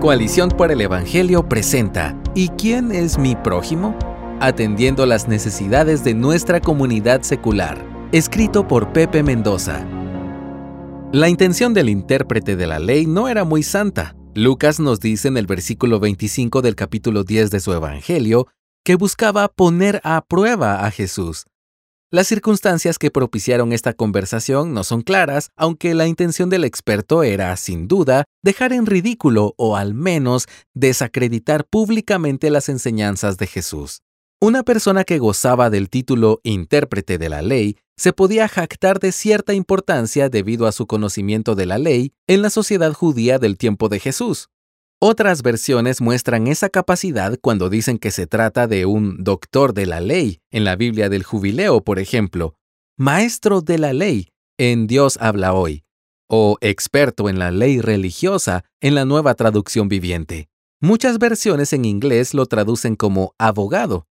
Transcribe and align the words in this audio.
Coalición 0.00 0.50
por 0.50 0.70
el 0.70 0.80
Evangelio 0.80 1.48
presenta 1.48 2.16
¿Y 2.32 2.50
quién 2.50 2.92
es 2.92 3.18
mi 3.18 3.34
prójimo? 3.34 3.98
Atendiendo 4.38 5.06
las 5.06 5.26
necesidades 5.26 6.04
de 6.04 6.14
nuestra 6.14 6.60
comunidad 6.60 7.22
secular. 7.22 7.84
Escrito 8.12 8.68
por 8.68 8.92
Pepe 8.92 9.24
Mendoza. 9.24 9.84
La 11.10 11.28
intención 11.28 11.74
del 11.74 11.88
intérprete 11.88 12.54
de 12.54 12.68
la 12.68 12.78
ley 12.78 13.06
no 13.06 13.26
era 13.26 13.42
muy 13.42 13.64
santa. 13.64 14.14
Lucas 14.36 14.78
nos 14.78 15.00
dice 15.00 15.26
en 15.26 15.36
el 15.36 15.48
versículo 15.48 15.98
25 15.98 16.62
del 16.62 16.76
capítulo 16.76 17.24
10 17.24 17.50
de 17.50 17.58
su 17.58 17.72
Evangelio 17.72 18.46
que 18.84 18.94
buscaba 18.94 19.48
poner 19.48 20.00
a 20.04 20.24
prueba 20.24 20.86
a 20.86 20.92
Jesús. 20.92 21.47
Las 22.10 22.26
circunstancias 22.26 22.98
que 22.98 23.10
propiciaron 23.10 23.74
esta 23.74 23.92
conversación 23.92 24.72
no 24.72 24.82
son 24.82 25.02
claras, 25.02 25.50
aunque 25.56 25.92
la 25.92 26.06
intención 26.06 26.48
del 26.48 26.64
experto 26.64 27.22
era, 27.22 27.54
sin 27.58 27.86
duda, 27.86 28.24
dejar 28.42 28.72
en 28.72 28.86
ridículo 28.86 29.52
o 29.58 29.76
al 29.76 29.92
menos 29.92 30.46
desacreditar 30.74 31.66
públicamente 31.66 32.48
las 32.48 32.70
enseñanzas 32.70 33.36
de 33.36 33.46
Jesús. 33.46 34.00
Una 34.40 34.62
persona 34.62 35.04
que 35.04 35.18
gozaba 35.18 35.68
del 35.68 35.90
título 35.90 36.40
intérprete 36.44 37.18
de 37.18 37.28
la 37.28 37.42
ley 37.42 37.76
se 37.98 38.14
podía 38.14 38.48
jactar 38.48 39.00
de 39.00 39.12
cierta 39.12 39.52
importancia 39.52 40.30
debido 40.30 40.66
a 40.66 40.72
su 40.72 40.86
conocimiento 40.86 41.56
de 41.56 41.66
la 41.66 41.76
ley 41.76 42.14
en 42.26 42.40
la 42.40 42.48
sociedad 42.48 42.94
judía 42.94 43.38
del 43.38 43.58
tiempo 43.58 43.90
de 43.90 44.00
Jesús. 44.00 44.48
Otras 45.00 45.42
versiones 45.42 46.00
muestran 46.00 46.48
esa 46.48 46.70
capacidad 46.70 47.38
cuando 47.40 47.70
dicen 47.70 47.98
que 47.98 48.10
se 48.10 48.26
trata 48.26 48.66
de 48.66 48.84
un 48.84 49.22
doctor 49.22 49.72
de 49.72 49.86
la 49.86 50.00
ley, 50.00 50.40
en 50.50 50.64
la 50.64 50.74
Biblia 50.74 51.08
del 51.08 51.22
Jubileo, 51.22 51.84
por 51.84 52.00
ejemplo, 52.00 52.56
maestro 52.98 53.60
de 53.60 53.78
la 53.78 53.92
ley, 53.92 54.30
en 54.58 54.88
Dios 54.88 55.16
habla 55.20 55.54
hoy, 55.54 55.84
o 56.28 56.56
experto 56.60 57.28
en 57.28 57.38
la 57.38 57.52
ley 57.52 57.80
religiosa, 57.80 58.64
en 58.80 58.96
la 58.96 59.04
nueva 59.04 59.34
traducción 59.34 59.88
viviente. 59.88 60.48
Muchas 60.80 61.20
versiones 61.20 61.72
en 61.72 61.84
inglés 61.84 62.34
lo 62.34 62.46
traducen 62.46 62.96
como 62.96 63.34
abogado. 63.38 64.08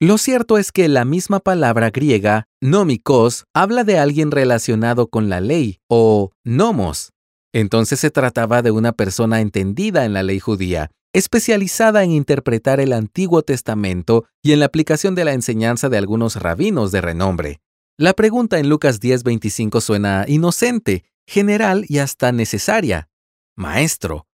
Lo 0.00 0.16
cierto 0.16 0.56
es 0.56 0.72
que 0.72 0.88
la 0.88 1.04
misma 1.04 1.40
palabra 1.40 1.90
griega, 1.90 2.46
nomikos, 2.62 3.44
habla 3.54 3.84
de 3.84 3.98
alguien 3.98 4.30
relacionado 4.30 5.08
con 5.08 5.28
la 5.28 5.42
ley, 5.42 5.80
o 5.86 6.30
nomos, 6.44 7.12
entonces 7.52 8.00
se 8.00 8.10
trataba 8.10 8.62
de 8.62 8.70
una 8.70 8.92
persona 8.92 9.40
entendida 9.40 10.04
en 10.04 10.12
la 10.12 10.22
ley 10.22 10.38
judía, 10.38 10.90
especializada 11.12 12.04
en 12.04 12.12
interpretar 12.12 12.80
el 12.80 12.92
Antiguo 12.92 13.42
Testamento 13.42 14.26
y 14.42 14.52
en 14.52 14.60
la 14.60 14.66
aplicación 14.66 15.14
de 15.14 15.24
la 15.24 15.32
enseñanza 15.32 15.88
de 15.88 15.98
algunos 15.98 16.36
rabinos 16.36 16.92
de 16.92 17.00
renombre. 17.00 17.60
La 17.98 18.14
pregunta 18.14 18.58
en 18.58 18.68
Lucas 18.68 19.00
10:25 19.00 19.80
suena 19.80 20.24
inocente, 20.28 21.04
general 21.26 21.84
y 21.88 21.98
hasta 21.98 22.32
necesaria. 22.32 23.08
Maestro, 23.56 24.26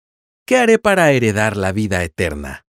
¿qué 0.46 0.58
haré 0.58 0.78
para 0.78 1.10
heredar 1.12 1.56
la 1.56 1.72
vida 1.72 2.04
eterna? 2.04 2.66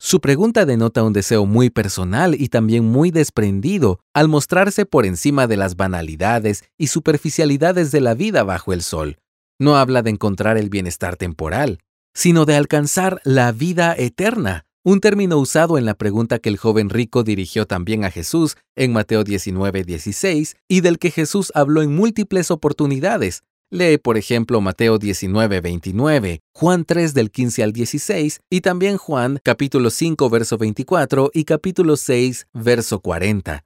Su 0.00 0.20
pregunta 0.20 0.64
denota 0.64 1.02
un 1.02 1.12
deseo 1.12 1.44
muy 1.44 1.70
personal 1.70 2.40
y 2.40 2.48
también 2.50 2.84
muy 2.84 3.10
desprendido 3.10 3.98
al 4.14 4.28
mostrarse 4.28 4.86
por 4.86 5.04
encima 5.06 5.48
de 5.48 5.56
las 5.56 5.74
banalidades 5.74 6.62
y 6.76 6.86
superficialidades 6.86 7.90
de 7.90 8.00
la 8.00 8.14
vida 8.14 8.44
bajo 8.44 8.72
el 8.72 8.82
sol, 8.82 9.18
no 9.58 9.76
habla 9.76 10.02
de 10.02 10.10
encontrar 10.10 10.56
el 10.56 10.68
bienestar 10.68 11.16
temporal, 11.16 11.80
sino 12.14 12.44
de 12.44 12.56
alcanzar 12.56 13.20
la 13.24 13.52
vida 13.52 13.94
eterna, 13.96 14.64
un 14.84 15.00
término 15.00 15.36
usado 15.38 15.76
en 15.76 15.84
la 15.84 15.94
pregunta 15.94 16.38
que 16.38 16.48
el 16.48 16.56
joven 16.56 16.88
rico 16.88 17.22
dirigió 17.22 17.66
también 17.66 18.04
a 18.04 18.10
Jesús 18.10 18.56
en 18.76 18.92
Mateo 18.92 19.24
19, 19.24 19.84
16 19.84 20.56
y 20.68 20.80
del 20.80 20.98
que 20.98 21.10
Jesús 21.10 21.52
habló 21.54 21.82
en 21.82 21.94
múltiples 21.94 22.50
oportunidades. 22.50 23.42
Lee, 23.70 23.98
por 23.98 24.16
ejemplo, 24.16 24.62
Mateo 24.62 24.98
19, 24.98 25.60
29, 25.60 26.40
Juan 26.54 26.84
3 26.86 27.12
del 27.12 27.30
15 27.30 27.62
al 27.64 27.72
16 27.72 28.40
y 28.48 28.62
también 28.62 28.96
Juan 28.96 29.40
capítulo 29.42 29.90
5, 29.90 30.30
verso 30.30 30.56
24 30.56 31.30
y 31.34 31.44
capítulo 31.44 31.96
6, 31.96 32.46
verso 32.54 33.00
40. 33.00 33.64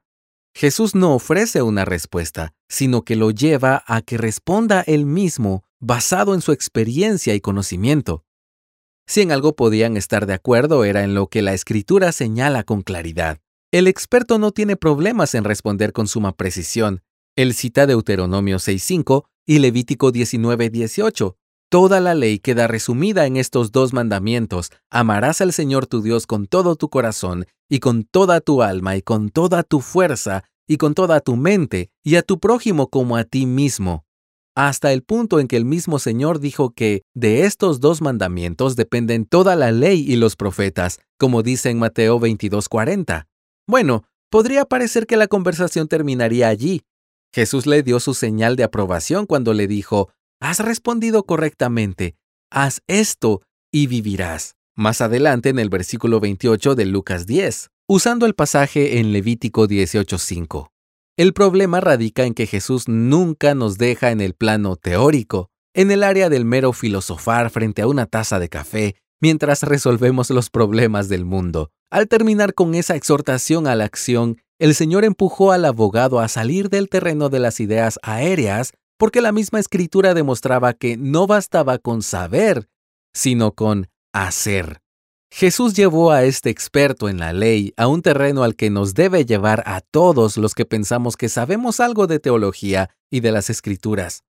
Jesús 0.54 0.94
no 0.94 1.14
ofrece 1.14 1.62
una 1.62 1.84
respuesta, 1.84 2.52
sino 2.68 3.02
que 3.02 3.14
lo 3.14 3.30
lleva 3.30 3.84
a 3.86 4.02
que 4.02 4.18
responda 4.18 4.82
él 4.86 5.06
mismo 5.06 5.62
basado 5.82 6.32
en 6.32 6.40
su 6.40 6.52
experiencia 6.52 7.34
y 7.34 7.40
conocimiento. 7.40 8.24
Si 9.08 9.20
en 9.20 9.32
algo 9.32 9.56
podían 9.56 9.96
estar 9.96 10.26
de 10.26 10.34
acuerdo 10.34 10.84
era 10.84 11.02
en 11.02 11.14
lo 11.14 11.26
que 11.26 11.42
la 11.42 11.54
escritura 11.54 12.12
señala 12.12 12.62
con 12.62 12.82
claridad. 12.82 13.40
El 13.72 13.88
experto 13.88 14.38
no 14.38 14.52
tiene 14.52 14.76
problemas 14.76 15.34
en 15.34 15.42
responder 15.42 15.92
con 15.92 16.06
suma 16.06 16.36
precisión. 16.36 17.02
Él 17.36 17.52
cita 17.52 17.86
Deuteronomio 17.86 18.58
6.5 18.58 19.24
y 19.44 19.58
Levítico 19.58 20.12
19.18. 20.12 21.34
Toda 21.68 22.00
la 22.00 22.14
ley 22.14 22.38
queda 22.38 22.68
resumida 22.68 23.26
en 23.26 23.36
estos 23.36 23.72
dos 23.72 23.92
mandamientos. 23.92 24.70
Amarás 24.88 25.40
al 25.40 25.52
Señor 25.52 25.86
tu 25.86 26.00
Dios 26.00 26.28
con 26.28 26.46
todo 26.46 26.76
tu 26.76 26.90
corazón 26.90 27.46
y 27.68 27.80
con 27.80 28.04
toda 28.04 28.40
tu 28.40 28.62
alma 28.62 28.94
y 28.96 29.02
con 29.02 29.30
toda 29.30 29.64
tu 29.64 29.80
fuerza 29.80 30.44
y 30.68 30.76
con 30.76 30.94
toda 30.94 31.18
tu 31.18 31.34
mente 31.34 31.90
y 32.04 32.14
a 32.14 32.22
tu 32.22 32.38
prójimo 32.38 32.88
como 32.88 33.16
a 33.16 33.24
ti 33.24 33.46
mismo 33.46 34.04
hasta 34.54 34.92
el 34.92 35.02
punto 35.02 35.40
en 35.40 35.48
que 35.48 35.56
el 35.56 35.64
mismo 35.64 35.98
Señor 35.98 36.38
dijo 36.38 36.70
que 36.70 37.02
de 37.14 37.44
estos 37.44 37.80
dos 37.80 38.02
mandamientos 38.02 38.76
dependen 38.76 39.24
toda 39.24 39.56
la 39.56 39.72
ley 39.72 40.04
y 40.06 40.16
los 40.16 40.36
profetas, 40.36 41.00
como 41.18 41.42
dice 41.42 41.70
en 41.70 41.78
Mateo 41.78 42.18
22:40. 42.18 43.26
Bueno, 43.66 44.04
podría 44.30 44.64
parecer 44.64 45.06
que 45.06 45.16
la 45.16 45.28
conversación 45.28 45.88
terminaría 45.88 46.48
allí. 46.48 46.82
Jesús 47.34 47.66
le 47.66 47.82
dio 47.82 47.98
su 47.98 48.12
señal 48.12 48.56
de 48.56 48.64
aprobación 48.64 49.26
cuando 49.26 49.54
le 49.54 49.66
dijo, 49.66 50.10
Has 50.40 50.58
respondido 50.58 51.24
correctamente, 51.24 52.16
haz 52.50 52.82
esto 52.88 53.42
y 53.72 53.86
vivirás. 53.86 54.56
Más 54.76 55.00
adelante 55.00 55.50
en 55.50 55.58
el 55.58 55.68
versículo 55.68 56.18
28 56.18 56.74
de 56.74 56.84
Lucas 56.86 57.26
10, 57.26 57.70
usando 57.88 58.26
el 58.26 58.34
pasaje 58.34 58.98
en 58.98 59.12
Levítico 59.12 59.68
18:5. 59.68 60.71
El 61.18 61.34
problema 61.34 61.80
radica 61.80 62.24
en 62.24 62.32
que 62.32 62.46
Jesús 62.46 62.88
nunca 62.88 63.54
nos 63.54 63.76
deja 63.76 64.12
en 64.12 64.22
el 64.22 64.32
plano 64.32 64.76
teórico, 64.76 65.50
en 65.74 65.90
el 65.90 66.04
área 66.04 66.30
del 66.30 66.46
mero 66.46 66.72
filosofar 66.72 67.50
frente 67.50 67.82
a 67.82 67.86
una 67.86 68.06
taza 68.06 68.38
de 68.38 68.48
café, 68.48 68.96
mientras 69.20 69.62
resolvemos 69.62 70.30
los 70.30 70.48
problemas 70.48 71.10
del 71.10 71.26
mundo. 71.26 71.70
Al 71.90 72.08
terminar 72.08 72.54
con 72.54 72.74
esa 72.74 72.96
exhortación 72.96 73.66
a 73.66 73.74
la 73.74 73.84
acción, 73.84 74.38
el 74.58 74.74
Señor 74.74 75.04
empujó 75.04 75.52
al 75.52 75.66
abogado 75.66 76.18
a 76.18 76.28
salir 76.28 76.70
del 76.70 76.88
terreno 76.88 77.28
de 77.28 77.40
las 77.40 77.60
ideas 77.60 77.98
aéreas 78.02 78.72
porque 78.98 79.20
la 79.20 79.32
misma 79.32 79.60
escritura 79.60 80.14
demostraba 80.14 80.72
que 80.72 80.96
no 80.96 81.26
bastaba 81.26 81.78
con 81.78 82.02
saber, 82.02 82.68
sino 83.12 83.52
con 83.52 83.88
hacer. 84.14 84.81
Jesús 85.34 85.72
llevó 85.72 86.12
a 86.12 86.24
este 86.24 86.50
experto 86.50 87.08
en 87.08 87.18
la 87.18 87.32
ley 87.32 87.72
a 87.78 87.86
un 87.86 88.02
terreno 88.02 88.42
al 88.42 88.54
que 88.54 88.68
nos 88.68 88.92
debe 88.92 89.24
llevar 89.24 89.62
a 89.64 89.80
todos 89.80 90.36
los 90.36 90.54
que 90.54 90.66
pensamos 90.66 91.16
que 91.16 91.30
sabemos 91.30 91.80
algo 91.80 92.06
de 92.06 92.20
teología 92.20 92.90
y 93.10 93.20
de 93.20 93.32
las 93.32 93.48
escrituras. 93.48 94.24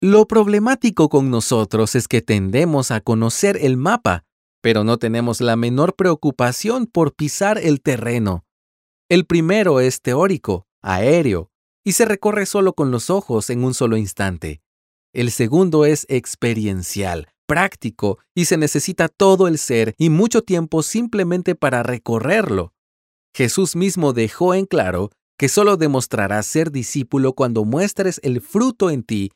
Lo 0.00 0.26
problemático 0.26 1.08
con 1.08 1.30
nosotros 1.30 1.94
es 1.94 2.08
que 2.08 2.22
tendemos 2.22 2.90
a 2.90 3.00
conocer 3.00 3.56
el 3.62 3.76
mapa, 3.76 4.24
pero 4.60 4.82
no 4.82 4.96
tenemos 4.96 5.40
la 5.40 5.54
menor 5.54 5.94
preocupación 5.94 6.86
por 6.86 7.14
pisar 7.14 7.58
el 7.58 7.80
terreno. 7.80 8.44
El 9.08 9.26
primero 9.26 9.78
es 9.78 10.02
teórico, 10.02 10.66
aéreo, 10.82 11.52
y 11.84 11.92
se 11.92 12.04
recorre 12.04 12.46
solo 12.46 12.72
con 12.72 12.90
los 12.90 13.10
ojos 13.10 13.48
en 13.48 13.62
un 13.62 13.74
solo 13.74 13.96
instante. 13.96 14.60
El 15.12 15.30
segundo 15.30 15.84
es 15.84 16.04
experiencial, 16.08 17.28
práctico 17.52 18.18
y 18.34 18.46
se 18.46 18.56
necesita 18.56 19.08
todo 19.08 19.46
el 19.46 19.58
ser 19.58 19.94
y 19.98 20.08
mucho 20.08 20.40
tiempo 20.40 20.82
simplemente 20.82 21.54
para 21.54 21.82
recorrerlo. 21.82 22.72
Jesús 23.36 23.76
mismo 23.76 24.14
dejó 24.14 24.54
en 24.54 24.64
claro 24.64 25.10
que 25.36 25.50
solo 25.50 25.76
demostrarás 25.76 26.46
ser 26.46 26.70
discípulo 26.70 27.34
cuando 27.34 27.66
muestres 27.66 28.20
el 28.22 28.40
fruto 28.40 28.88
en 28.88 29.02
ti, 29.02 29.32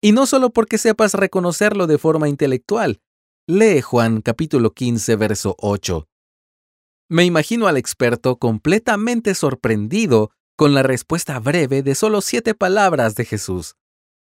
y 0.00 0.12
no 0.12 0.24
solo 0.24 0.48
porque 0.54 0.78
sepas 0.78 1.12
reconocerlo 1.12 1.86
de 1.86 1.98
forma 1.98 2.30
intelectual. 2.30 3.02
Lee 3.46 3.82
Juan 3.82 4.22
capítulo 4.22 4.72
15, 4.72 5.16
verso 5.16 5.54
8. 5.58 6.08
Me 7.10 7.26
imagino 7.26 7.66
al 7.66 7.76
experto 7.76 8.38
completamente 8.38 9.34
sorprendido 9.34 10.30
con 10.56 10.72
la 10.72 10.82
respuesta 10.82 11.38
breve 11.38 11.82
de 11.82 11.94
solo 11.94 12.22
siete 12.22 12.54
palabras 12.54 13.16
de 13.16 13.26
Jesús. 13.26 13.74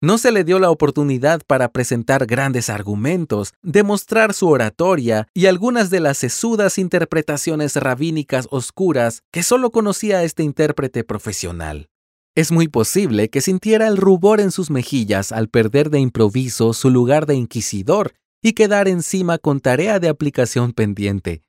No 0.03 0.17
se 0.17 0.31
le 0.31 0.43
dio 0.43 0.57
la 0.57 0.71
oportunidad 0.71 1.41
para 1.45 1.69
presentar 1.71 2.25
grandes 2.25 2.71
argumentos, 2.71 3.53
demostrar 3.61 4.33
su 4.33 4.47
oratoria 4.47 5.27
y 5.35 5.45
algunas 5.45 5.91
de 5.91 5.99
las 5.99 6.17
sesudas 6.17 6.79
interpretaciones 6.79 7.75
rabínicas 7.75 8.47
oscuras 8.49 9.21
que 9.31 9.43
solo 9.43 9.69
conocía 9.69 10.23
este 10.23 10.41
intérprete 10.41 11.03
profesional. 11.03 11.87
Es 12.33 12.51
muy 12.51 12.67
posible 12.67 13.29
que 13.29 13.41
sintiera 13.41 13.87
el 13.87 13.97
rubor 13.97 14.41
en 14.41 14.49
sus 14.49 14.71
mejillas 14.71 15.31
al 15.31 15.49
perder 15.49 15.91
de 15.91 15.99
improviso 15.99 16.73
su 16.73 16.89
lugar 16.89 17.27
de 17.27 17.35
inquisidor 17.35 18.13
y 18.41 18.53
quedar 18.53 18.87
encima 18.87 19.37
con 19.37 19.59
tarea 19.59 19.99
de 19.99 20.09
aplicación 20.09 20.73
pendiente, 20.73 21.43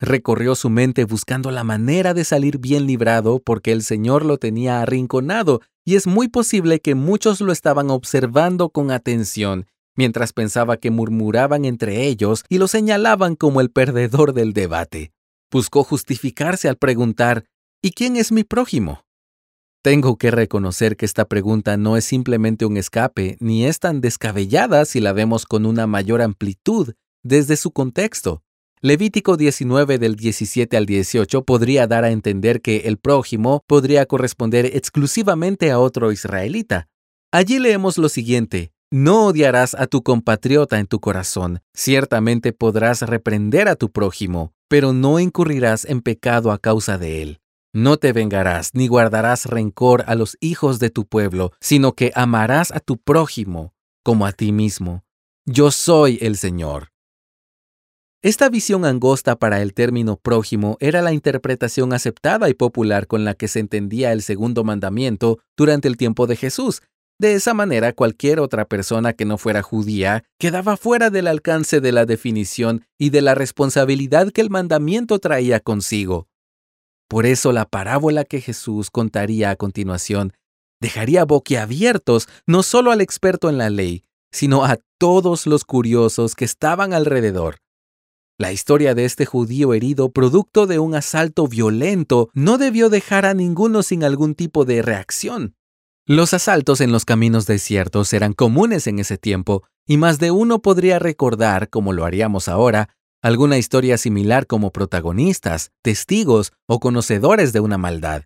Recorrió 0.00 0.54
su 0.54 0.70
mente 0.70 1.04
buscando 1.04 1.50
la 1.50 1.64
manera 1.64 2.14
de 2.14 2.24
salir 2.24 2.58
bien 2.58 2.86
librado 2.86 3.38
porque 3.38 3.72
el 3.72 3.82
Señor 3.82 4.24
lo 4.24 4.38
tenía 4.38 4.82
arrinconado 4.82 5.62
y 5.84 5.96
es 5.96 6.06
muy 6.06 6.28
posible 6.28 6.80
que 6.80 6.94
muchos 6.94 7.40
lo 7.40 7.52
estaban 7.52 7.90
observando 7.90 8.70
con 8.70 8.90
atención 8.90 9.66
mientras 9.96 10.32
pensaba 10.32 10.76
que 10.76 10.90
murmuraban 10.90 11.64
entre 11.64 12.06
ellos 12.06 12.44
y 12.48 12.58
lo 12.58 12.68
señalaban 12.68 13.36
como 13.36 13.60
el 13.60 13.70
perdedor 13.70 14.32
del 14.32 14.52
debate. 14.52 15.12
Buscó 15.50 15.84
justificarse 15.84 16.68
al 16.68 16.76
preguntar, 16.76 17.44
¿y 17.82 17.92
quién 17.92 18.16
es 18.16 18.32
mi 18.32 18.44
prójimo? 18.44 19.04
Tengo 19.82 20.16
que 20.16 20.30
reconocer 20.30 20.96
que 20.96 21.04
esta 21.04 21.26
pregunta 21.26 21.76
no 21.76 21.96
es 21.96 22.06
simplemente 22.06 22.64
un 22.64 22.76
escape, 22.76 23.36
ni 23.38 23.66
es 23.66 23.78
tan 23.80 24.00
descabellada 24.00 24.84
si 24.86 24.98
la 24.98 25.12
vemos 25.12 25.44
con 25.44 25.66
una 25.66 25.86
mayor 25.86 26.22
amplitud 26.22 26.94
desde 27.22 27.56
su 27.56 27.70
contexto. 27.70 28.42
Levítico 28.84 29.38
19 29.38 29.96
del 29.96 30.14
17 30.14 30.76
al 30.76 30.84
18 30.84 31.46
podría 31.46 31.86
dar 31.86 32.04
a 32.04 32.10
entender 32.10 32.60
que 32.60 32.80
el 32.84 32.98
prójimo 32.98 33.64
podría 33.66 34.04
corresponder 34.04 34.66
exclusivamente 34.76 35.70
a 35.70 35.78
otro 35.78 36.12
israelita. 36.12 36.86
Allí 37.32 37.58
leemos 37.58 37.96
lo 37.96 38.10
siguiente, 38.10 38.74
no 38.90 39.28
odiarás 39.28 39.74
a 39.74 39.86
tu 39.86 40.02
compatriota 40.02 40.78
en 40.80 40.86
tu 40.86 41.00
corazón, 41.00 41.62
ciertamente 41.72 42.52
podrás 42.52 43.00
reprender 43.00 43.68
a 43.68 43.76
tu 43.76 43.90
prójimo, 43.90 44.52
pero 44.68 44.92
no 44.92 45.18
incurrirás 45.18 45.86
en 45.86 46.02
pecado 46.02 46.52
a 46.52 46.58
causa 46.58 46.98
de 46.98 47.22
él. 47.22 47.40
No 47.72 47.96
te 47.96 48.12
vengarás 48.12 48.74
ni 48.74 48.86
guardarás 48.86 49.46
rencor 49.46 50.04
a 50.08 50.14
los 50.14 50.36
hijos 50.40 50.78
de 50.78 50.90
tu 50.90 51.06
pueblo, 51.06 51.52
sino 51.58 51.94
que 51.94 52.12
amarás 52.14 52.70
a 52.70 52.80
tu 52.80 52.98
prójimo 52.98 53.72
como 54.02 54.26
a 54.26 54.32
ti 54.32 54.52
mismo. 54.52 55.04
Yo 55.46 55.70
soy 55.70 56.18
el 56.20 56.36
Señor. 56.36 56.93
Esta 58.24 58.48
visión 58.48 58.86
angosta 58.86 59.36
para 59.36 59.60
el 59.60 59.74
término 59.74 60.16
prójimo 60.16 60.78
era 60.80 61.02
la 61.02 61.12
interpretación 61.12 61.92
aceptada 61.92 62.48
y 62.48 62.54
popular 62.54 63.06
con 63.06 63.22
la 63.22 63.34
que 63.34 63.48
se 63.48 63.60
entendía 63.60 64.12
el 64.12 64.22
segundo 64.22 64.64
mandamiento 64.64 65.40
durante 65.58 65.88
el 65.88 65.98
tiempo 65.98 66.26
de 66.26 66.36
Jesús. 66.36 66.80
De 67.18 67.34
esa 67.34 67.52
manera, 67.52 67.92
cualquier 67.92 68.40
otra 68.40 68.64
persona 68.64 69.12
que 69.12 69.26
no 69.26 69.36
fuera 69.36 69.60
judía 69.60 70.24
quedaba 70.38 70.78
fuera 70.78 71.10
del 71.10 71.26
alcance 71.26 71.82
de 71.82 71.92
la 71.92 72.06
definición 72.06 72.86
y 72.98 73.10
de 73.10 73.20
la 73.20 73.34
responsabilidad 73.34 74.30
que 74.32 74.40
el 74.40 74.48
mandamiento 74.48 75.18
traía 75.18 75.60
consigo. 75.60 76.26
Por 77.10 77.26
eso 77.26 77.52
la 77.52 77.66
parábola 77.66 78.24
que 78.24 78.40
Jesús 78.40 78.90
contaría 78.90 79.50
a 79.50 79.56
continuación 79.56 80.32
dejaría 80.80 81.26
boquiabiertos 81.26 82.26
no 82.46 82.62
solo 82.62 82.90
al 82.90 83.02
experto 83.02 83.50
en 83.50 83.58
la 83.58 83.68
ley, 83.68 84.02
sino 84.32 84.64
a 84.64 84.78
todos 84.96 85.46
los 85.46 85.66
curiosos 85.66 86.34
que 86.34 86.46
estaban 86.46 86.94
alrededor. 86.94 87.56
La 88.36 88.50
historia 88.50 88.96
de 88.96 89.04
este 89.04 89.26
judío 89.26 89.74
herido 89.74 90.10
producto 90.10 90.66
de 90.66 90.80
un 90.80 90.96
asalto 90.96 91.46
violento 91.46 92.30
no 92.34 92.58
debió 92.58 92.90
dejar 92.90 93.26
a 93.26 93.34
ninguno 93.34 93.84
sin 93.84 94.02
algún 94.02 94.34
tipo 94.34 94.64
de 94.64 94.82
reacción. 94.82 95.54
Los 96.04 96.34
asaltos 96.34 96.80
en 96.80 96.90
los 96.90 97.04
caminos 97.04 97.46
desiertos 97.46 98.12
eran 98.12 98.32
comunes 98.32 98.88
en 98.88 98.98
ese 98.98 99.18
tiempo, 99.18 99.62
y 99.86 99.98
más 99.98 100.18
de 100.18 100.32
uno 100.32 100.60
podría 100.62 100.98
recordar, 100.98 101.70
como 101.70 101.92
lo 101.92 102.04
haríamos 102.04 102.48
ahora, 102.48 102.88
alguna 103.22 103.56
historia 103.56 103.98
similar 103.98 104.48
como 104.48 104.72
protagonistas, 104.72 105.70
testigos 105.82 106.52
o 106.66 106.80
conocedores 106.80 107.52
de 107.52 107.60
una 107.60 107.78
maldad. 107.78 108.24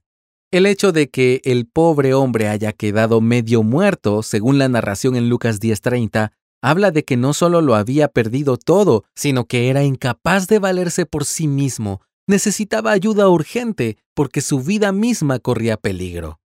El 0.51 0.65
hecho 0.65 0.91
de 0.91 1.11
que 1.11 1.43
el 1.45 1.67
pobre 1.67 2.15
hombre 2.15 2.49
haya 2.49 2.73
quedado 2.73 3.21
medio 3.21 3.63
muerto, 3.63 4.23
según 4.23 4.57
la 4.57 4.71
narración 4.71 5.17
en 5.17 5.29
Lucas 5.29 5.61
10:30, 5.61 6.33
habla 6.63 6.91
de 6.91 7.05
que 7.05 7.17
no 7.17 7.33
solo 7.33 7.61
lo 7.61 7.75
había 7.75 8.09
perdido 8.09 8.57
todo, 8.57 9.05
sino 9.15 9.47
que 9.47 9.69
era 9.69 9.85
incapaz 9.85 10.47
de 10.47 10.59
valerse 10.59 11.07
por 11.07 11.25
sí 11.25 11.49
mismo, 11.49 12.01
necesitaba 12.27 12.93
ayuda 12.93 13.29
urgente 13.29 13.99
porque 14.15 14.41
su 14.41 14.61
vida 14.61 14.93
misma 14.93 15.39
corría 15.39 15.77
peligro. 15.77 16.39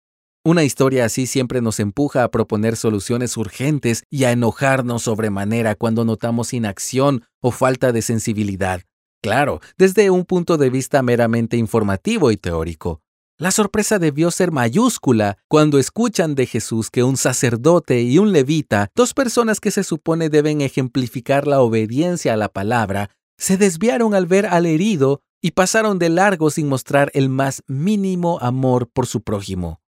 Una 0.45 0.63
historia 0.63 1.05
así 1.05 1.25
siempre 1.25 1.61
nos 1.61 1.79
empuja 1.79 2.23
a 2.23 2.29
proponer 2.29 2.75
soluciones 2.75 3.37
urgentes 3.37 4.03
y 4.09 4.25
a 4.25 4.31
enojarnos 4.31 5.03
sobremanera 5.03 5.75
cuando 5.75 6.03
notamos 6.03 6.53
inacción 6.53 7.23
o 7.41 7.51
falta 7.51 7.93
de 7.93 8.01
sensibilidad. 8.01 8.81
Claro, 9.21 9.61
desde 9.77 10.09
un 10.09 10.25
punto 10.25 10.57
de 10.57 10.69
vista 10.69 11.01
meramente 11.01 11.55
informativo 11.55 12.29
y 12.29 12.35
teórico. 12.35 13.02
La 13.39 13.49
sorpresa 13.49 13.97
debió 13.97 14.29
ser 14.29 14.51
mayúscula 14.51 15.37
cuando 15.47 15.79
escuchan 15.79 16.35
de 16.35 16.45
Jesús 16.45 16.91
que 16.91 17.03
un 17.03 17.17
sacerdote 17.17 18.01
y 18.01 18.19
un 18.19 18.31
levita, 18.31 18.91
dos 18.95 19.15
personas 19.15 19.59
que 19.59 19.71
se 19.71 19.83
supone 19.83 20.29
deben 20.29 20.61
ejemplificar 20.61 21.47
la 21.47 21.59
obediencia 21.61 22.33
a 22.33 22.37
la 22.37 22.49
palabra, 22.49 23.09
se 23.37 23.57
desviaron 23.57 24.13
al 24.13 24.27
ver 24.27 24.45
al 24.45 24.67
herido 24.67 25.21
y 25.41 25.51
pasaron 25.51 25.97
de 25.97 26.09
largo 26.09 26.51
sin 26.51 26.69
mostrar 26.69 27.09
el 27.15 27.29
más 27.29 27.63
mínimo 27.67 28.37
amor 28.39 28.87
por 28.87 29.07
su 29.07 29.23
prójimo. 29.23 29.81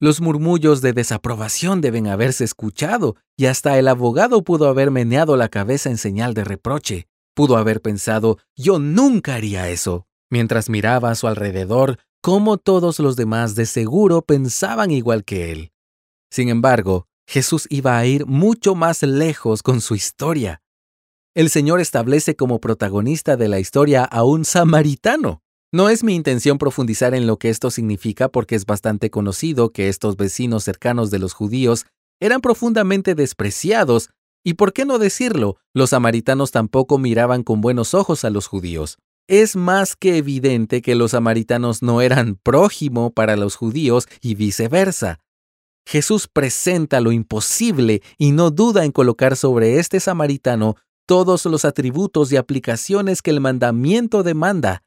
Los 0.00 0.20
murmullos 0.20 0.80
de 0.80 0.92
desaprobación 0.92 1.80
deben 1.80 2.06
haberse 2.06 2.44
escuchado 2.44 3.16
y 3.36 3.46
hasta 3.46 3.78
el 3.78 3.88
abogado 3.88 4.44
pudo 4.44 4.68
haber 4.68 4.90
meneado 4.90 5.36
la 5.36 5.48
cabeza 5.48 5.90
en 5.90 5.98
señal 5.98 6.32
de 6.32 6.44
reproche. 6.44 7.08
Pudo 7.34 7.56
haber 7.56 7.82
pensado, 7.82 8.38
yo 8.56 8.78
nunca 8.78 9.34
haría 9.34 9.68
eso, 9.68 10.06
mientras 10.30 10.70
miraba 10.70 11.10
a 11.10 11.14
su 11.16 11.26
alrededor 11.26 11.98
cómo 12.24 12.56
todos 12.56 13.00
los 13.00 13.16
demás 13.16 13.54
de 13.54 13.66
seguro 13.66 14.22
pensaban 14.22 14.90
igual 14.90 15.24
que 15.24 15.52
él. 15.52 15.72
Sin 16.30 16.48
embargo, 16.48 17.06
Jesús 17.28 17.66
iba 17.68 17.98
a 17.98 18.06
ir 18.06 18.24
mucho 18.24 18.74
más 18.74 19.02
lejos 19.02 19.62
con 19.62 19.82
su 19.82 19.94
historia. 19.94 20.62
El 21.34 21.50
Señor 21.50 21.82
establece 21.82 22.34
como 22.34 22.60
protagonista 22.60 23.36
de 23.36 23.48
la 23.48 23.60
historia 23.60 24.04
a 24.04 24.24
un 24.24 24.46
samaritano. 24.46 25.42
No 25.70 25.90
es 25.90 26.02
mi 26.02 26.14
intención 26.14 26.56
profundizar 26.56 27.14
en 27.14 27.26
lo 27.26 27.38
que 27.38 27.50
esto 27.50 27.70
significa 27.70 28.30
porque 28.30 28.54
es 28.54 28.64
bastante 28.64 29.10
conocido 29.10 29.70
que 29.70 29.90
estos 29.90 30.16
vecinos 30.16 30.64
cercanos 30.64 31.10
de 31.10 31.18
los 31.18 31.34
judíos 31.34 31.84
eran 32.20 32.40
profundamente 32.40 33.14
despreciados 33.14 34.08
y, 34.42 34.54
por 34.54 34.72
qué 34.72 34.86
no 34.86 34.98
decirlo, 34.98 35.58
los 35.74 35.90
samaritanos 35.90 36.52
tampoco 36.52 36.96
miraban 36.96 37.42
con 37.42 37.60
buenos 37.60 37.92
ojos 37.92 38.24
a 38.24 38.30
los 38.30 38.46
judíos 38.46 38.96
es 39.28 39.56
más 39.56 39.96
que 39.96 40.18
evidente 40.18 40.82
que 40.82 40.94
los 40.94 41.12
samaritanos 41.12 41.82
no 41.82 42.00
eran 42.00 42.36
prójimo 42.42 43.12
para 43.12 43.36
los 43.36 43.56
judíos 43.56 44.06
y 44.20 44.34
viceversa. 44.34 45.20
Jesús 45.86 46.28
presenta 46.28 47.00
lo 47.00 47.12
imposible 47.12 48.02
y 48.18 48.32
no 48.32 48.50
duda 48.50 48.84
en 48.84 48.92
colocar 48.92 49.36
sobre 49.36 49.78
este 49.78 50.00
samaritano 50.00 50.76
todos 51.06 51.44
los 51.44 51.64
atributos 51.64 52.32
y 52.32 52.36
aplicaciones 52.36 53.20
que 53.20 53.30
el 53.30 53.40
mandamiento 53.40 54.22
demanda. 54.22 54.82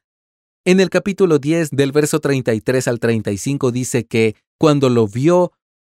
En 0.64 0.80
el 0.80 0.90
capítulo 0.90 1.38
10 1.38 1.70
del 1.70 1.92
verso 1.92 2.20
33 2.20 2.88
al 2.88 2.98
35 2.98 3.70
dice 3.70 4.06
que, 4.06 4.34
cuando 4.58 4.90
lo 4.90 5.06
vio, 5.06 5.52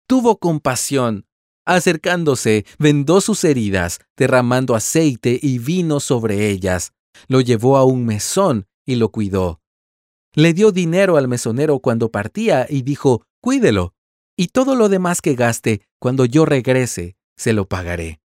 tuvo 0.08 0.38
compasión. 0.38 1.26
Acercándose, 1.66 2.66
vendó 2.80 3.22
sus 3.22 3.44
heridas, 3.44 4.00
derramando 4.18 4.76
aceite 4.76 5.38
y 5.42 5.60
vino 5.60 6.00
sobre 6.00 6.50
ellas. 6.50 6.94
Lo 7.28 7.42
llevó 7.42 7.78
a 7.78 7.86
un 7.86 8.06
mesón 8.06 8.68
y 8.86 8.96
lo 8.96 9.10
cuidó. 9.10 9.62
Le 10.34 10.54
dio 10.54 10.72
dinero 10.72 11.18
al 11.18 11.28
mesonero 11.28 11.80
cuando 11.80 12.10
partía 12.10 12.66
y 12.70 12.82
dijo, 12.82 13.26
cuídelo, 13.42 13.94
y 14.36 14.48
todo 14.48 14.76
lo 14.76 14.90
demás 14.90 15.22
que 15.22 15.36
gaste, 15.36 15.82
cuando 16.00 16.26
yo 16.26 16.46
regrese, 16.46 17.16
se 17.38 17.54
lo 17.54 17.68
pagaré. 17.68 18.20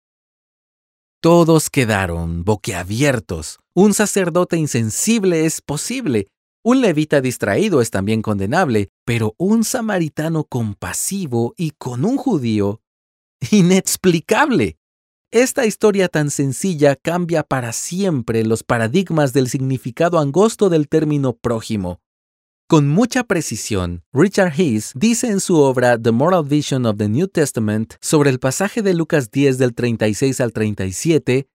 Todos 1.21 1.71
quedaron 1.71 2.45
boquiabiertos. 2.45 3.59
Un 3.75 3.95
sacerdote 3.95 4.57
insensible 4.57 5.47
es 5.47 5.61
posible, 5.61 6.29
un 6.69 6.81
levita 6.81 7.21
distraído 7.21 7.81
es 7.81 7.93
también 7.93 8.23
condenable, 8.23 8.91
pero 9.05 9.37
un 9.39 9.63
samaritano 9.63 10.43
compasivo 10.43 11.55
y 11.57 11.71
con 11.71 12.05
un 12.05 12.17
judío, 12.17 12.83
inexplicable. 13.53 14.77
Esta 15.33 15.67
historia 15.67 16.07
tan 16.07 16.31
sencilla 16.31 16.95
cambia 16.95 17.43
para 17.43 17.73
siempre 17.73 18.45
los 18.45 18.63
paradigmas 18.63 19.33
del 19.33 19.49
significado 19.49 20.21
angosto 20.21 20.69
del 20.69 20.89
término 20.89 21.33
prójimo. 21.33 22.01
Con 22.69 22.89
mucha 22.89 23.25
precisión, 23.25 24.05
Richard 24.13 24.53
Hayes 24.57 24.93
dice 24.95 25.27
en 25.27 25.41
su 25.41 25.57
obra 25.57 26.01
The 26.01 26.13
Moral 26.13 26.45
Vision 26.45 26.87
of 26.87 26.97
the 26.99 27.09
New 27.09 27.27
Testament 27.27 27.95
sobre 28.01 28.31
el 28.31 28.39
pasaje 28.39 28.83
de 28.83 28.95
Lucas 28.95 29.33
10 29.33 29.59
del 29.59 29.75
36 29.75 30.41
al 30.41 30.53
37, 30.53 31.49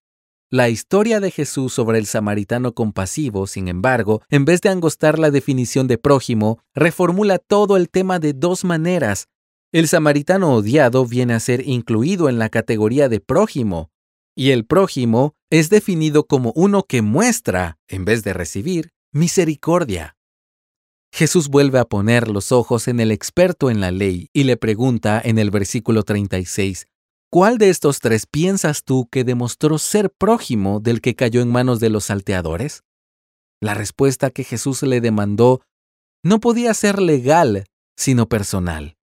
la 0.50 0.68
historia 0.68 1.22
de 1.22 1.32
Jesús 1.32 1.72
sobre 1.72 1.98
el 1.98 2.08
samaritano 2.08 2.74
compasivo, 2.74 3.48
sin 3.48 3.70
embargo, 3.70 4.22
en 4.30 4.44
vez 4.44 4.60
de 4.60 4.68
angostar 4.68 5.18
la 5.18 5.32
definición 5.32 5.88
de 5.88 5.98
prójimo, 5.98 6.60
reformula 6.76 7.38
todo 7.40 7.78
el 7.78 7.90
tema 7.90 8.20
de 8.20 8.34
dos 8.34 8.66
maneras, 8.66 9.30
el 9.72 9.88
samaritano 9.88 10.54
odiado 10.54 11.06
viene 11.06 11.34
a 11.34 11.40
ser 11.40 11.68
incluido 11.68 12.30
en 12.30 12.40
la 12.40 12.50
categoría 12.50 13.10
de 13.10 13.20
prójimo, 13.20 13.90
y 14.36 14.52
el 14.52 14.66
prójimo 14.66 15.36
es 15.50 15.70
definido 15.70 16.26
como 16.26 16.52
uno 16.56 16.84
que 16.84 17.02
muestra, 17.02 17.78
en 17.88 18.06
vez 18.06 18.24
de 18.24 18.34
recibir, 18.34 18.92
misericordia. 19.14 20.16
Jesús 21.14 21.50
vuelve 21.50 21.80
a 21.80 21.86
poner 21.86 22.30
los 22.30 22.52
ojos 22.52 22.88
en 22.88 23.00
el 23.00 23.12
experto 23.12 23.70
en 23.70 23.82
la 23.82 23.92
ley 23.92 24.30
y 24.34 24.46
le 24.46 24.56
pregunta 24.56 25.22
en 25.24 25.38
el 25.38 25.52
versículo 25.52 26.04
36, 26.04 26.88
¿Cuál 27.30 27.58
de 27.58 27.70
estos 27.70 28.02
tres 28.02 28.26
piensas 28.26 28.84
tú 28.84 29.08
que 29.10 29.24
demostró 29.24 29.78
ser 29.78 30.12
prójimo 30.12 30.82
del 30.82 31.00
que 31.00 31.16
cayó 31.16 31.42
en 31.42 31.50
manos 31.50 31.80
de 31.80 31.90
los 31.90 32.06
salteadores? 32.06 32.84
La 33.62 33.74
respuesta 33.74 34.32
que 34.32 34.44
Jesús 34.44 34.84
le 34.84 35.00
demandó 35.00 35.62
no 36.24 36.42
podía 36.42 36.74
ser 36.74 37.02
legal, 37.02 37.66
sino 37.96 38.28
personal. 38.28 38.98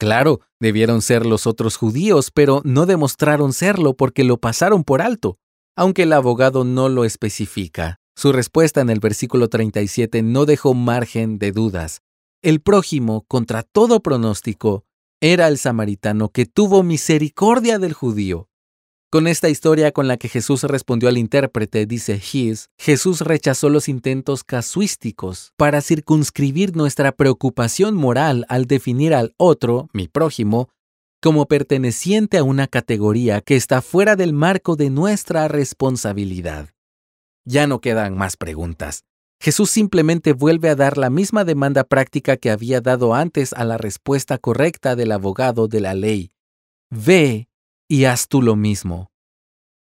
Claro, 0.00 0.40
debieron 0.58 1.02
ser 1.02 1.26
los 1.26 1.46
otros 1.46 1.76
judíos, 1.76 2.30
pero 2.30 2.62
no 2.64 2.86
demostraron 2.86 3.52
serlo 3.52 3.94
porque 3.94 4.24
lo 4.24 4.38
pasaron 4.38 4.82
por 4.82 5.02
alto, 5.02 5.36
aunque 5.76 6.04
el 6.04 6.14
abogado 6.14 6.64
no 6.64 6.88
lo 6.88 7.04
especifica. 7.04 8.00
Su 8.16 8.32
respuesta 8.32 8.80
en 8.80 8.88
el 8.88 8.98
versículo 8.98 9.48
37 9.48 10.22
no 10.22 10.46
dejó 10.46 10.72
margen 10.72 11.38
de 11.38 11.52
dudas. 11.52 12.00
El 12.40 12.62
prójimo, 12.62 13.26
contra 13.28 13.62
todo 13.62 14.00
pronóstico, 14.00 14.84
era 15.20 15.48
el 15.48 15.58
samaritano 15.58 16.30
que 16.30 16.46
tuvo 16.46 16.82
misericordia 16.82 17.78
del 17.78 17.92
judío. 17.92 18.48
Con 19.12 19.26
esta 19.26 19.48
historia 19.48 19.90
con 19.90 20.06
la 20.06 20.18
que 20.18 20.28
Jesús 20.28 20.62
respondió 20.62 21.08
al 21.08 21.18
intérprete, 21.18 21.84
dice 21.84 22.22
His, 22.32 22.70
Jesús 22.78 23.22
rechazó 23.22 23.68
los 23.68 23.88
intentos 23.88 24.44
casuísticos 24.44 25.52
para 25.56 25.80
circunscribir 25.80 26.76
nuestra 26.76 27.10
preocupación 27.10 27.96
moral 27.96 28.46
al 28.48 28.66
definir 28.66 29.12
al 29.12 29.34
otro, 29.36 29.88
mi 29.92 30.06
prójimo, 30.06 30.68
como 31.20 31.46
perteneciente 31.46 32.38
a 32.38 32.44
una 32.44 32.68
categoría 32.68 33.40
que 33.40 33.56
está 33.56 33.82
fuera 33.82 34.14
del 34.14 34.32
marco 34.32 34.76
de 34.76 34.90
nuestra 34.90 35.48
responsabilidad. 35.48 36.68
Ya 37.44 37.66
no 37.66 37.80
quedan 37.80 38.16
más 38.16 38.36
preguntas. 38.36 39.02
Jesús 39.40 39.70
simplemente 39.70 40.34
vuelve 40.34 40.68
a 40.68 40.76
dar 40.76 40.98
la 40.98 41.10
misma 41.10 41.44
demanda 41.44 41.82
práctica 41.82 42.36
que 42.36 42.52
había 42.52 42.80
dado 42.80 43.12
antes 43.12 43.54
a 43.54 43.64
la 43.64 43.76
respuesta 43.76 44.38
correcta 44.38 44.94
del 44.94 45.10
abogado 45.10 45.66
de 45.66 45.80
la 45.80 45.94
ley. 45.94 46.30
Ve 46.90 47.49
y 47.90 48.04
haz 48.04 48.28
tú 48.28 48.40
lo 48.40 48.54
mismo. 48.54 49.10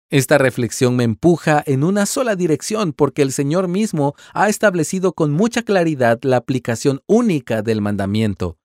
Esta 0.09 0.39
reflexión 0.39 0.95
me 0.95 1.03
empuja 1.03 1.63
en 1.65 1.83
una 1.83 2.07
sola 2.07 2.35
dirección 2.35 2.91
porque 2.91 3.21
el 3.21 3.31
Señor 3.31 3.67
mismo 3.67 4.15
ha 4.33 4.49
establecido 4.49 5.13
con 5.13 5.31
mucha 5.31 5.61
claridad 5.61 6.19
la 6.23 6.37
aplicación 6.37 7.01
única 7.05 7.61
del 7.61 7.81
mandamiento. 7.81 8.57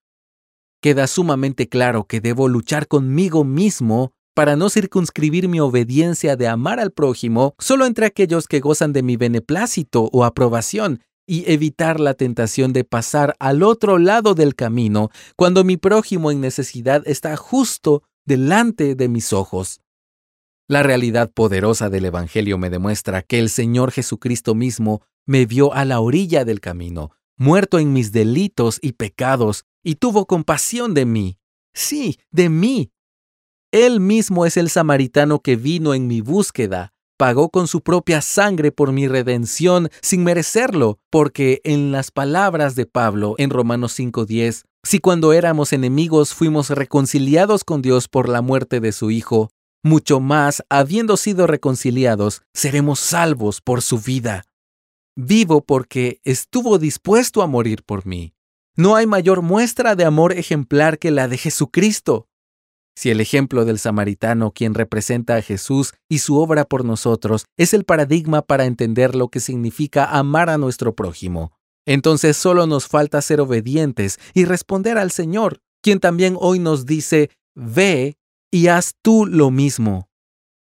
Queda 0.80 1.06
sumamente 1.06 1.68
claro 1.68 2.04
que 2.04 2.22
debo 2.22 2.48
luchar 2.48 2.88
conmigo 2.88 3.44
mismo 3.44 4.12
para 4.34 4.56
no 4.56 4.70
circunscribir 4.70 5.46
mi 5.48 5.60
obediencia 5.60 6.34
de 6.36 6.48
amar 6.48 6.80
al 6.80 6.92
prójimo 6.92 7.54
solo 7.58 7.84
entre 7.84 8.06
aquellos 8.06 8.48
que 8.48 8.60
gozan 8.60 8.94
de 8.94 9.02
mi 9.02 9.18
beneplácito 9.18 10.08
o 10.10 10.24
aprobación 10.24 11.02
y 11.26 11.50
evitar 11.52 12.00
la 12.00 12.14
tentación 12.14 12.72
de 12.72 12.84
pasar 12.84 13.36
al 13.40 13.62
otro 13.62 13.98
lado 13.98 14.34
del 14.34 14.54
camino 14.54 15.10
cuando 15.36 15.64
mi 15.64 15.76
prójimo 15.76 16.30
en 16.30 16.40
necesidad 16.40 17.02
está 17.04 17.36
justo 17.36 18.04
delante 18.28 18.94
de 18.94 19.08
mis 19.08 19.32
ojos. 19.32 19.80
La 20.68 20.82
realidad 20.82 21.32
poderosa 21.32 21.88
del 21.88 22.04
Evangelio 22.04 22.58
me 22.58 22.68
demuestra 22.68 23.22
que 23.22 23.38
el 23.38 23.48
Señor 23.48 23.90
Jesucristo 23.90 24.54
mismo 24.54 25.00
me 25.24 25.46
vio 25.46 25.72
a 25.72 25.86
la 25.86 26.00
orilla 26.00 26.44
del 26.44 26.60
camino, 26.60 27.10
muerto 27.38 27.78
en 27.78 27.94
mis 27.94 28.12
delitos 28.12 28.80
y 28.82 28.92
pecados, 28.92 29.64
y 29.82 29.94
tuvo 29.94 30.26
compasión 30.26 30.92
de 30.92 31.06
mí. 31.06 31.38
Sí, 31.72 32.18
de 32.30 32.50
mí. 32.50 32.92
Él 33.72 33.98
mismo 33.98 34.44
es 34.44 34.58
el 34.58 34.68
samaritano 34.68 35.40
que 35.40 35.56
vino 35.56 35.94
en 35.94 36.06
mi 36.06 36.20
búsqueda, 36.20 36.92
pagó 37.18 37.50
con 37.50 37.66
su 37.66 37.82
propia 37.82 38.22
sangre 38.22 38.72
por 38.72 38.92
mi 38.92 39.08
redención 39.08 39.90
sin 40.00 40.24
merecerlo, 40.24 40.98
porque 41.10 41.60
en 41.64 41.92
las 41.92 42.10
palabras 42.10 42.76
de 42.76 42.86
Pablo 42.86 43.34
en 43.36 43.50
Romanos 43.50 43.92
5:10, 43.98 44.64
si 44.84 45.00
cuando 45.00 45.34
éramos 45.34 45.74
enemigos 45.74 46.32
fuimos 46.32 46.70
reconciliados 46.70 47.64
con 47.64 47.82
Dios 47.82 48.08
por 48.08 48.28
la 48.28 48.40
muerte 48.40 48.80
de 48.80 48.92
su 48.92 49.10
Hijo, 49.10 49.50
mucho 49.82 50.20
más, 50.20 50.62
habiendo 50.70 51.16
sido 51.16 51.46
reconciliados, 51.46 52.42
seremos 52.54 53.00
salvos 53.00 53.60
por 53.60 53.82
su 53.82 53.98
vida. 53.98 54.44
Vivo 55.16 55.60
porque 55.62 56.20
estuvo 56.24 56.78
dispuesto 56.78 57.42
a 57.42 57.48
morir 57.48 57.82
por 57.84 58.06
mí. 58.06 58.32
No 58.76 58.94
hay 58.94 59.06
mayor 59.06 59.42
muestra 59.42 59.96
de 59.96 60.04
amor 60.04 60.32
ejemplar 60.32 61.00
que 61.00 61.10
la 61.10 61.26
de 61.26 61.36
Jesucristo. 61.36 62.27
Si 62.98 63.10
el 63.10 63.20
ejemplo 63.20 63.64
del 63.64 63.78
samaritano, 63.78 64.50
quien 64.50 64.74
representa 64.74 65.36
a 65.36 65.40
Jesús 65.40 65.92
y 66.08 66.18
su 66.18 66.36
obra 66.36 66.64
por 66.64 66.84
nosotros, 66.84 67.44
es 67.56 67.72
el 67.72 67.84
paradigma 67.84 68.42
para 68.42 68.64
entender 68.64 69.14
lo 69.14 69.28
que 69.28 69.38
significa 69.38 70.04
amar 70.04 70.50
a 70.50 70.58
nuestro 70.58 70.96
prójimo, 70.96 71.52
entonces 71.86 72.36
solo 72.36 72.66
nos 72.66 72.88
falta 72.88 73.22
ser 73.22 73.40
obedientes 73.40 74.18
y 74.34 74.46
responder 74.46 74.98
al 74.98 75.12
Señor, 75.12 75.60
quien 75.80 76.00
también 76.00 76.36
hoy 76.40 76.58
nos 76.58 76.86
dice, 76.86 77.30
ve 77.54 78.16
y 78.50 78.66
haz 78.66 78.94
tú 79.00 79.26
lo 79.26 79.52
mismo. 79.52 80.08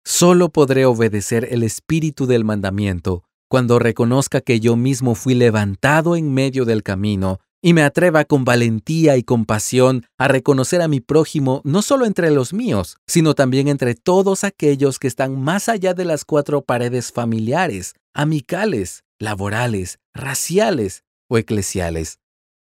Solo 0.02 0.48
podré 0.48 0.86
obedecer 0.86 1.48
el 1.50 1.62
espíritu 1.62 2.24
del 2.24 2.42
mandamiento 2.42 3.24
cuando 3.50 3.78
reconozca 3.78 4.40
que 4.40 4.60
yo 4.60 4.76
mismo 4.76 5.14
fui 5.14 5.34
levantado 5.34 6.16
en 6.16 6.32
medio 6.32 6.64
del 6.64 6.82
camino 6.82 7.40
y 7.64 7.72
me 7.72 7.82
atreva 7.82 8.26
con 8.26 8.44
valentía 8.44 9.16
y 9.16 9.22
compasión 9.22 10.04
a 10.18 10.28
reconocer 10.28 10.82
a 10.82 10.88
mi 10.88 11.00
prójimo 11.00 11.62
no 11.64 11.80
solo 11.80 12.04
entre 12.04 12.30
los 12.30 12.52
míos, 12.52 12.98
sino 13.06 13.32
también 13.34 13.68
entre 13.68 13.94
todos 13.94 14.44
aquellos 14.44 14.98
que 14.98 15.08
están 15.08 15.40
más 15.40 15.70
allá 15.70 15.94
de 15.94 16.04
las 16.04 16.26
cuatro 16.26 16.60
paredes 16.60 17.10
familiares, 17.10 17.94
amicales, 18.12 19.04
laborales, 19.18 19.98
raciales 20.12 21.04
o 21.26 21.38
eclesiales. 21.38 22.18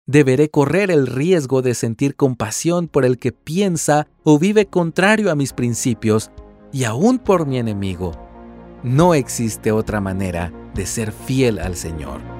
Deberé 0.07 0.51
correr 0.51 0.91
el 0.91 1.07
riesgo 1.07 1.63
de 1.63 1.75
sentir 1.75 2.15
compasión 2.15 2.87
por 2.87 3.07
el 3.07 3.17
que 3.17 3.33
piensa 3.33 4.07
o 4.23 4.39
vive 4.39 4.67
contrario 4.67 5.31
a 5.31 5.35
mis 5.35 5.55
principios 5.55 6.31
y 6.75 6.85
aún 6.85 7.19
por 7.19 7.47
mi 7.47 7.57
enemigo. 7.57 8.13
No 8.83 9.15
existe 9.15 9.73
otra 9.73 10.03
manera 10.03 10.53
de 10.75 10.85
ser 10.85 11.11
fiel 11.11 11.59
al 11.59 11.77
Señor. 11.77 12.40